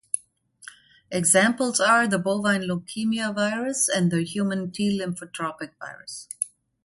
[1.11, 6.27] Examples are the bovine leukemia virus and the Human T-lymphotropic virus.